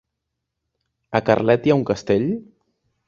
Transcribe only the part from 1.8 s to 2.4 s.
un castell?